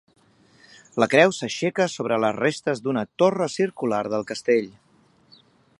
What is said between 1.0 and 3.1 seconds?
La creu s'aixeca sobre les restes d'una